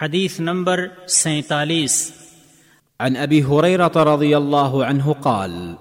حدیث 0.00 0.40
نمبر 0.40 0.86
سینتالیس۔ 1.06 2.12
عن 3.00 3.16
ابي 3.16 3.42
هريره 3.42 3.92
رضي 3.96 4.36
الله 4.36 4.84
عنه 4.84 5.12
قال 5.12 5.74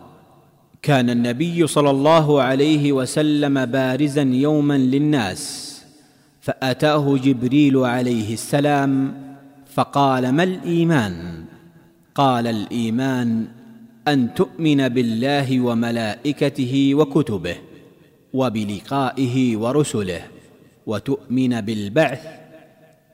كان 0.81 1.09
النبي 1.09 1.67
صلى 1.67 1.89
الله 1.89 2.41
عليه 2.41 2.91
وسلم 2.91 3.65
بارزا 3.65 4.21
يوما 4.21 4.77
للناس 4.77 5.73
فاتاه 6.41 7.17
جبريل 7.17 7.77
عليه 7.77 8.33
السلام 8.33 9.13
فقال، 9.73 10.29
ما 10.31 10.43
الايمان 10.43 11.45
قال 12.15 12.47
الايمان 12.47 13.47
ان 14.07 14.33
تؤمن 14.33 14.89
بالله 14.89 15.61
وملائكته 15.61 16.95
وكتبه 16.95 17.55
وبلقائه 18.33 19.57
ورسله 19.57 20.21
وتؤمن 20.85 21.61
بالبعث 21.61 22.46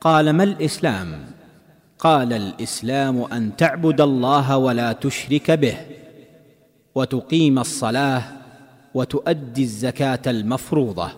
قال، 0.04 0.30
ما 0.30 0.42
الاسلام 0.42 1.24
قال 1.98 2.32
الاسلام 2.32 3.22
ان 3.22 3.56
تعبد 3.56 4.00
الله 4.00 4.56
ولا 4.56 4.92
تشرك 4.92 5.50
به، 5.50 5.76
وتقيم 6.94 7.58
الصلاه 7.58 8.22
وتؤدي 8.94 9.62
الزكاه 9.62 10.20
المفروضه 10.26 11.08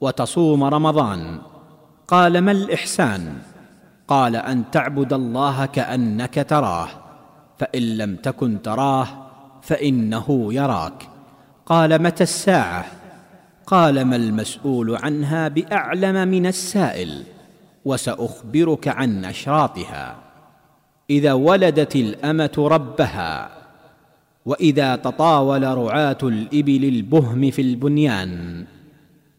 وتصوم 0.00 0.64
رمضان. 0.64 1.38
قال، 2.08 2.38
ما 2.38 2.52
الاحسان 2.52 3.32
قال 4.08 4.36
ان 4.36 4.64
تعبد 4.72 5.12
الله 5.12 5.66
كانك 5.66 6.46
تراه 6.48 6.88
فان 7.58 7.82
لم 7.82 8.16
تكن 8.16 8.62
تراه 8.62 9.06
فانه 9.62 10.54
يراك. 10.54 11.08
قال، 11.66 12.02
متى 12.02 12.22
الساعه 12.22 12.84
قال، 13.66 14.04
ما 14.04 14.16
المسؤول 14.16 14.96
عنها 14.96 15.48
باعلم 15.48 16.28
من 16.28 16.46
السائل. 16.46 17.22
وساخبرك 17.84 18.88
عن 18.88 19.24
اشراطها 19.24 20.16
اذا 21.10 21.32
ولدت 21.32 21.96
الامه 21.96 22.52
ربها 22.58 23.50
واذا 24.46 24.96
تطاول 24.96 25.62
رعاه 25.62 26.18
الابل 26.22 26.84
البهم 26.84 27.50
في 27.50 27.62
البنيان، 27.62 28.64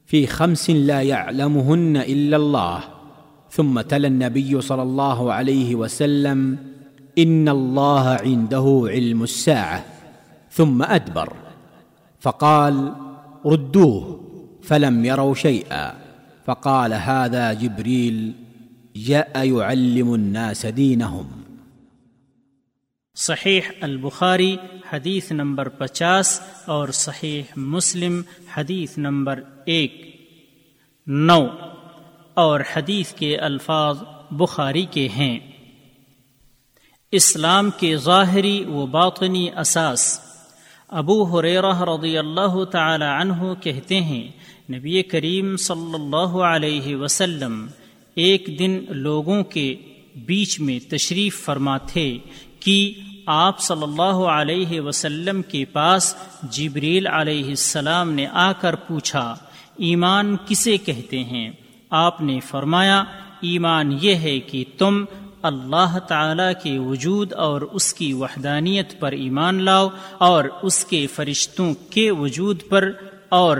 في 0.05 0.27
خمس 0.27 0.69
لا 0.69 1.01
يعلمهن 1.01 1.97
الا 1.97 2.37
الله. 2.37 2.79
ثم 3.49 3.81
تلا 3.81 4.07
النبي 4.07 4.61
صلى 4.61 4.81
الله 4.81 5.33
عليه 5.33 5.75
وسلم 5.75 6.57
ان 7.17 7.49
الله 7.49 8.09
عنده 8.09 8.83
علم 8.87 9.23
الساعه 9.23 9.85
ثم 10.51 10.83
ادبر 10.83 11.33
فقال 12.19 12.93
ردوه، 13.45 14.19
فلم 14.63 15.05
يروا 15.05 15.33
شيئا. 15.33 15.93
فقال 16.45 16.93
هذا 16.93 17.53
جبريل 17.53 18.33
جاء 18.95 19.43
يعلم 19.43 20.13
الناس 20.13 20.65
دينهم. 20.65 21.41
صحیح 23.15 23.61
البخاری 23.81 24.57
حدیث 24.93 25.31
نمبر 25.31 25.69
پچاس 25.69 26.41
اور 26.65 26.89
صحیح 26.89 27.43
مسلم 27.55 28.21
حدیث 28.57 28.97
نمبر 28.97 29.39
ایک. 29.65 30.21
نو. 31.07 31.47
اور 32.33 32.59
حدیث 32.75 33.13
کے 33.13 33.37
الفاظ 33.37 33.97
بخاری 34.31 34.85
کے 34.91 35.07
ہیں. 35.07 35.39
اسلام 37.11 37.69
کے 37.77 37.97
ظاہری 37.97 38.65
و 38.65 38.85
باطنی 38.85 39.49
اساس. 39.57 40.19
ابو 40.87 41.23
حریرہ 41.23 41.81
رضی 41.81 42.17
اللہ 42.17 42.63
تعالی 42.63 43.05
عنہ 43.05 43.53
کہتے 43.61 44.01
ہیں، 44.01 44.31
نبی 44.73 45.03
کریم 45.03 45.57
صلی 45.57 45.93
اللہ 45.93 46.37
علیہ 46.37 46.95
وسلم 46.95 47.67
ایک 48.15 48.59
دن 48.59 48.85
لوگوں 48.89 49.43
کے 49.43 49.75
بیچ 50.15 50.59
میں 50.59 50.79
تشریف 50.89 51.45
فرما 51.45 51.77
تھے 51.77 52.17
کہ 52.59 52.93
آپ 53.25 53.59
صلی 53.59 53.83
اللہ 53.83 54.21
علیہ 54.29 54.81
وسلم 54.81 55.41
کے 55.41 55.65
پاس 55.65 56.15
جبریل 56.43 57.07
علیہ 57.07 57.43
السلام 57.43 58.11
نے 58.11 58.27
آ 58.31 58.51
کر 58.51 58.75
پوچھا، 58.75 59.35
ایمان 59.77 60.35
کسے 60.47 60.77
کہتے 60.77 61.23
ہیں؟ 61.23 61.51
آپ 61.89 62.21
نے 62.21 62.39
فرمایا، 62.39 63.03
ایمان 63.41 63.97
یہ 64.01 64.15
ہے 64.15 64.39
کہ 64.39 64.63
تم 64.77 65.03
اللہ 65.41 65.97
تعالی 65.99 66.53
کے 66.63 66.79
وجود 66.79 67.33
اور 67.33 67.61
اس 67.61 67.93
کی 67.93 68.13
وحدانیت 68.13 68.99
پر 68.99 69.11
ایمان 69.11 69.63
لاؤ 69.63 69.89
اور 70.17 70.43
اس 70.61 70.85
کے 70.85 71.07
فرشتوں 71.07 71.73
کے 71.89 72.11
وجود 72.11 72.63
پر 72.69 72.91
اور 73.29 73.57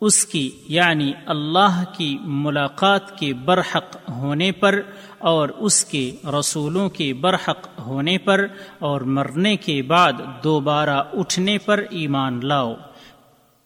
اس 0.00 0.26
کی 0.26 0.50
یعنی 0.68 1.12
اللہ 1.26 1.84
کی 1.96 2.18
ملاقات 2.20 3.18
کے 3.18 3.34
برحق 3.34 3.96
ہونے 4.08 4.52
پر 4.52 4.80
اور 5.18 5.48
اس 5.48 5.84
کے 5.84 6.16
رسولوں 6.40 6.88
کے 6.88 7.14
برحق 7.14 7.68
ہونے 7.78 8.18
پر 8.18 8.46
اور 8.78 9.00
مرنے 9.00 9.56
کے 9.56 9.82
بعد 9.82 10.12
دوبارہ 10.44 11.02
اٹھنے 11.12 11.58
پر 11.58 11.84
ایمان 11.90 12.40
لاؤ۔ 12.42 12.74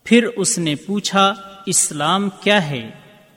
پھر 0.04 0.28
اس 0.36 0.58
نے 0.58 0.74
پوچھا، 0.74 1.34
اسلام 1.66 2.28
کیا 2.40 2.70
ہے؟ 2.70 2.90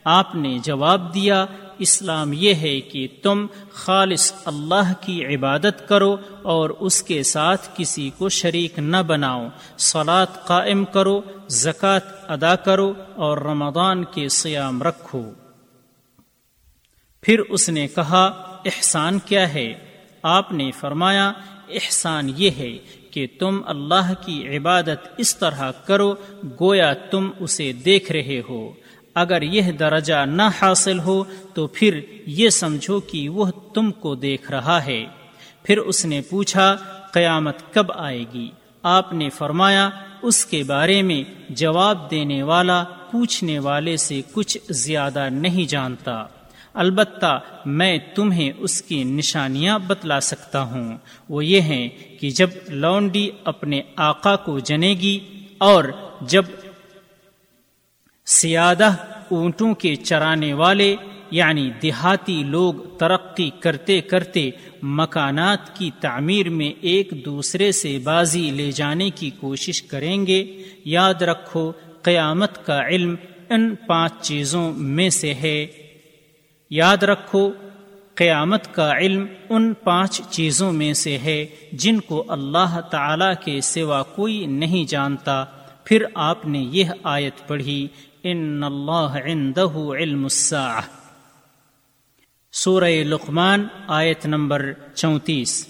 آپ 0.03 0.35
نے 0.35 0.58
جواب 0.63 1.13
دیا، 1.13 1.46
اسلام 1.78 2.34
یہ 2.34 2.53
ہے 2.53 2.81
کہ 2.81 3.08
تم 3.22 3.46
خالص 3.72 4.34
اللہ 4.46 4.94
کی 5.02 5.35
عبادت 5.35 5.88
کرو 5.88 6.16
اور 6.41 6.69
اس 6.69 7.03
کے 7.03 7.23
ساتھ 7.23 7.69
کسی 7.75 8.09
کو 8.18 8.29
شریک 8.29 8.79
نہ 8.79 8.97
بناؤ۔ 8.97 9.47
سلاد 9.78 10.25
قائم 10.46 10.85
کرو، 10.85 11.22
زکوٰۃ 11.47 12.21
ادا 12.31 12.56
کرو 12.56 12.94
اور 13.16 13.38
رمضان 13.38 14.03
کے 14.03 14.30
سیام 14.30 14.84
رکھو۔ 14.84 15.31
پھر 17.22 17.40
اس 17.40 17.69
نے 17.69 17.88
کہا، 17.88 18.25
احسان 18.66 19.19
کیا 19.19 19.53
ہے؟ 19.53 19.74
آپ 20.24 20.52
نے 20.52 20.72
فرمایا، 20.72 21.31
احسان 21.70 22.31
یہ 22.36 22.50
ہے 22.58 22.78
کہ 23.12 23.28
تم 23.40 23.62
اللہ 23.66 24.14
کی 24.25 24.58
عبادت 24.58 25.08
اس 25.18 25.38
طرح 25.38 25.72
کرو 25.72 26.14
گویا 26.62 26.94
تم 26.94 27.30
اسے 27.40 27.72
دیکھ 27.74 28.12
رہے 28.12 28.41
ہو۔ 28.50 28.72
اگر 29.16 29.41
یہ 29.41 29.72
درجہ 29.72 30.25
نہ 30.25 30.41
حاصل 30.62 31.00
ہو 31.00 31.24
تو 31.53 31.68
پھر 31.68 32.00
یہ 32.25 32.50
سمجھو 32.50 33.00
کہ 33.00 33.30
وہ 33.30 33.52
تم 33.74 33.91
کو 33.91 34.16
دیکھ 34.16 34.52
رہا 34.52 34.86
ہے۔ 34.86 35.06
پھر 35.64 35.78
اس 35.78 36.06
نے 36.06 36.22
پوچھا، 36.22 36.75
قیامت 37.12 37.56
کب 37.74 37.91
آئے 37.91 38.24
گی؟ 38.34 38.52
آپ 38.84 39.14
نے 39.14 39.30
فرمایا 39.30 39.90
اس 40.22 40.46
کے 40.46 40.64
بارے 40.64 41.02
میں 41.02 41.24
جواب 41.50 42.12
دینے 42.12 42.44
والا 42.44 42.84
پوچھنے 43.12 43.59
والے 43.59 43.98
سے 43.98 44.22
کچھ 44.32 44.58
زیادہ 44.70 45.30
نہیں 45.30 45.70
جانتا۔ 45.70 46.26
البتہ 46.74 47.40
میں 47.66 47.98
تمہیں 48.16 48.52
اس 48.58 48.82
کی 48.82 49.04
نشانیاں 49.04 49.80
بتلا 49.80 50.20
سکتا 50.20 50.62
ہوں۔ 50.62 50.98
وہ 51.30 51.46
یہ 51.46 51.62
ہیں 51.62 51.90
کہ 52.20 52.30
جب 52.30 52.50
لونڈی 52.68 53.32
اپنے 53.44 53.82
آقا 53.96 54.36
کو 54.36 54.59
جنے 54.59 54.90
گی 54.90 55.20
اور 55.58 55.84
جب 56.22 56.44
سیادہ 58.26 58.90
اونٹوں 59.32 59.74
کے 59.74 59.96
چرانے 59.96 60.53
والے 60.53 60.96
یعنی 61.31 61.72
دیہاتی 61.81 62.44
لوگ 62.44 62.74
ترقی 62.74 63.50
کرتے 63.59 64.02
کرتے 64.02 64.50
مکانات 64.84 65.78
کی 65.78 65.92
تعمیر 66.00 66.50
میں 66.50 66.74
ایک 66.81 67.14
دوسرے 67.25 67.72
سے 67.72 68.00
بازی 68.03 68.52
لے 68.52 68.72
جانے 68.72 69.09
کی 69.09 69.30
کوشش 69.30 69.81
کریں 69.81 70.28
گے۔ 70.28 70.64
یاد 70.86 71.22
رکھو، 71.22 71.72
قیامت 72.02 72.66
کا 72.66 72.88
علم 72.88 73.16
ان 73.50 73.75
پانچ 73.88 74.14
چیزوں 74.22 74.74
میں 74.74 75.09
سے 75.09 75.34
ہے۔ 75.34 75.68
یاد 76.70 76.97
رکھو، 76.97 77.52
قیامت 78.16 78.74
کا 78.74 78.97
علم 78.97 79.25
ان 79.50 79.74
پانچ 79.74 80.22
چیزوں 80.30 80.72
میں 80.72 80.94
سے 80.94 81.18
ہے 81.18 81.46
جن 81.72 82.00
کو 82.00 82.25
اللہ 82.28 82.80
تعالی 82.91 83.46
کے 83.46 83.62
سوا 83.62 84.03
کوئی 84.03 84.46
نہیں 84.46 84.90
جانتا۔ 84.90 85.46
پھر 85.84 86.06
آپ 86.16 86.46
نے 86.46 86.59
یہ 86.59 86.86
آیت 87.03 87.47
پڑھی، 87.47 87.88
ان 88.24 88.64
اللہ 88.64 89.18
عنده 89.25 89.81
علم 90.00 90.24
الساعہ 90.24 90.81
سورہ 92.54 93.04
لقمان 93.04 93.68
آیت 93.88 94.26
نمبر 94.26 94.72
چونتیس۔ 94.96 95.68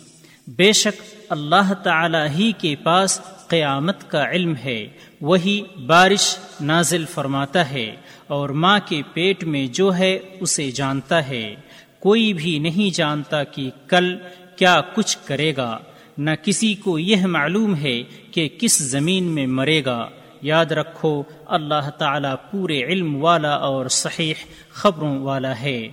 بے 0.47 0.73
شک 0.73 1.01
اللہ 1.29 1.73
تعالی 1.83 2.17
ہی 2.37 2.51
کے 2.57 2.75
پاس 2.75 3.21
قیامت 3.47 4.11
کا 4.11 4.31
علم 4.31 4.55
ہے، 4.55 4.87
وہی 5.21 5.61
بارش 5.87 6.37
نازل 6.61 7.05
فرماتا 7.05 7.69
ہے 7.69 7.95
اور 8.27 8.49
ماں 8.49 8.79
کے 8.85 9.01
پیٹ 9.13 9.43
میں 9.43 9.67
جو 9.67 9.95
ہے 9.95 10.19
اسے 10.39 10.71
جانتا 10.71 11.27
ہے۔ 11.27 11.55
کوئی 11.99 12.33
بھی 12.33 12.59
نہیں 12.59 12.95
جانتا 12.95 13.43
کہ 13.43 13.69
کل 13.87 14.15
کیا 14.55 14.81
کچھ 14.95 15.17
کرے 15.25 15.53
گا، 15.57 15.79
نہ 16.17 16.31
کسی 16.43 16.73
کو 16.73 16.99
یہ 16.99 17.25
معلوم 17.25 17.75
ہے 17.75 18.03
کہ 18.31 18.49
کس 18.59 18.77
زمین 18.77 19.23
میں 19.23 19.47
مرے 19.47 19.85
گا۔ 19.85 20.09
یاد 20.41 20.65
رکھو، 20.65 21.23
اللہ 21.45 21.89
تعالی 21.89 22.29
پورے 22.51 22.83
علم 22.83 23.23
والا 23.23 23.53
اور 23.53 23.85
صحیح 23.87 24.33
خبروں 24.69 25.19
والا 25.19 25.59
ہے۔ 25.59 25.89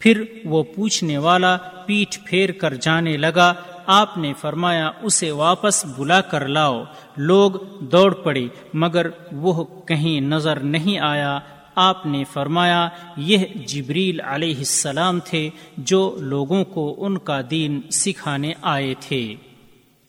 پھر 0.00 0.24
وہ 0.44 0.62
پوچھنے 0.62 1.18
والا 1.18 1.56
پیٹھ 1.56 2.18
پھیر 2.24 2.52
کر 2.52 2.74
جانے 2.74 3.16
لگا، 3.16 3.54
آپ 3.86 4.18
نے 4.18 4.32
فرمایا، 4.40 4.90
اسے 5.02 5.30
واپس 5.30 5.86
بلا 5.96 6.20
کر 6.20 6.48
لاؤ۔ 6.48 6.84
لوگ 7.16 7.50
دوڑ 7.80 8.14
پڑے، 8.14 8.46
مگر 8.74 9.06
وہ 9.32 9.64
کہیں 9.64 10.20
نظر 10.20 10.60
نہیں 10.60 10.98
آیا۔ 10.98 11.38
آپ 11.74 12.06
نے 12.06 12.24
فرمایا، 12.32 12.88
یہ 13.16 13.38
جبریل 13.66 14.20
علیہ 14.20 14.56
السلام 14.56 15.20
تھے 15.20 15.50
جو 15.76 16.16
لوگوں 16.20 16.64
کو 16.64 16.94
ان 16.98 17.18
کا 17.18 17.40
دین 17.50 17.80
سکھانے 17.90 18.52
آئے 18.62 18.94
تھے۔ 19.00 19.34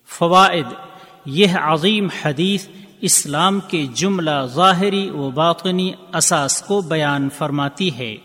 فوائد، 0.07 0.73
یہ 1.25 1.47
عظیم 1.61 2.07
حدیث 2.25 2.67
اسلام 3.01 3.59
کے 3.59 3.85
جملہ 3.93 4.45
ظاہری 4.45 5.09
و 5.09 5.29
باطنی 5.29 5.91
اساس 6.13 6.61
کو 6.61 6.81
بیان 6.81 7.29
فرماتی 7.29 7.97
ہے۔ 7.97 8.15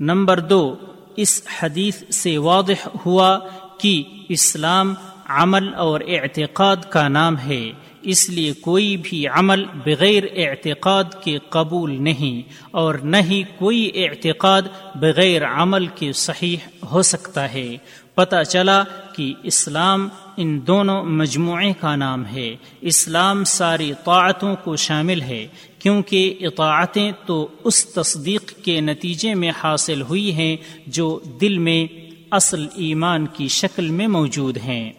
نمبر 0.00 0.40
دو، 0.40 0.74
اس 1.16 1.42
حدیث 1.60 2.02
سے 2.10 2.38
واضح 2.38 2.88
ہوا 3.06 3.38
کہ 3.78 4.02
اسلام 4.28 4.94
عمل 5.24 5.74
اور 5.74 6.00
اعتقاد 6.08 6.76
کا 6.90 7.08
نام 7.08 7.38
ہے۔ 7.38 7.72
اس 8.04 8.28
لیے 8.28 8.52
کوئی 8.52 8.96
بھی 8.96 9.28
عمل 9.28 9.64
بغیر 9.64 10.22
اعتقاد 10.36 11.04
کے 11.24 11.38
قبول 11.48 12.02
نہیں 12.02 12.52
اور 12.70 12.94
نہ 12.94 13.16
ہی 13.16 13.42
کوئی 13.58 13.90
اعتقاد 13.94 14.62
بغیر 14.94 15.46
عمل 15.46 15.86
کے 15.86 16.12
صحیح 16.12 16.56
ہو 16.92 17.02
سکتا 17.02 17.52
ہے۔ 17.52 17.76
پتہ 18.14 18.42
چلا 18.42 18.82
کہ 19.16 19.34
اسلام 19.42 20.08
ان 20.36 20.60
دونوں 20.66 21.04
مجموعے 21.04 21.72
کا 21.80 21.96
نام 21.96 22.26
ہے۔ 22.26 22.56
اسلام 22.80 23.44
ساری 23.44 23.92
طاعتوں 24.04 24.56
کو 24.56 24.76
شامل 24.76 25.20
ہے، 25.20 25.46
کیونکہ 25.78 26.34
اطاعتیں 26.40 27.12
تو 27.26 27.48
اس 27.64 27.86
تصدیق 27.86 28.64
کے 28.64 28.80
نتیجے 28.80 29.34
میں 29.34 29.52
حاصل 29.64 30.02
ہوئی 30.02 30.32
ہیں 30.32 30.56
جو 30.86 31.20
دل 31.40 31.58
میں 31.58 31.86
اصل 32.30 32.66
ایمان 32.74 33.26
کی 33.26 33.48
شکل 33.48 33.90
میں 33.90 34.06
موجود 34.06 34.56
ہیں۔ 34.56 34.92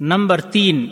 نمبر 0.00 0.40
تین 0.40 0.86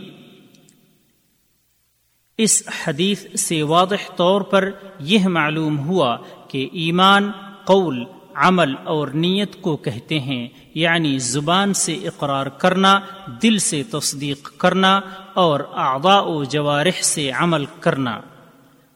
اس 2.39 2.63
حدیث 2.87 3.41
سے 3.41 3.63
واضح 3.63 4.13
طور 4.17 4.41
پر 4.41 4.71
یہ 5.01 5.29
معلوم 5.29 5.79
ہوا 5.79 6.17
کہ 6.49 6.69
ایمان، 6.73 7.31
قول، 7.65 8.05
عمل 8.35 8.75
اور 8.85 9.09
نیت 9.09 9.63
کو 9.63 9.77
کہتے 9.77 10.21
ہیں 10.21 10.49
یعنی 10.75 11.19
زبان 11.19 11.75
سے 11.75 11.95
اقرار 11.95 12.47
کرنا، 12.47 13.01
دل 13.43 13.59
سے 13.59 13.83
تصدیق 13.83 14.59
کرنا 14.59 15.01
اور 15.35 15.61
اعضاء 15.75 16.23
و 16.23 16.45
جوارح 16.45 17.03
سے 17.03 17.31
عمل 17.31 17.65
کرنا۔ 17.81 18.21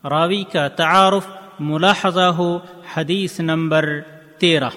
راوی 0.05 0.45
کا 0.53 0.69
تعارف 0.69 1.27
ملاحظہ 1.61 2.21
ہو 2.21 2.59
حدیث 2.95 3.41
نمبر 3.41 4.01
تیرہ۔ 4.39 4.69